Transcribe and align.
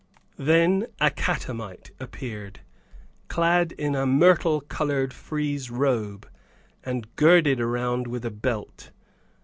Then 0.39 0.87
a 0.99 1.11
catamite 1.11 1.91
appeared, 1.99 2.61
clad 3.27 3.71
in 3.73 3.93
a 3.93 4.07
myrtle 4.07 4.61
colored 4.61 5.13
frieze 5.13 5.69
robe, 5.69 6.27
and 6.83 7.15
girded 7.15 7.59
round 7.59 8.07
with 8.07 8.25
a 8.25 8.31
belt. 8.31 8.89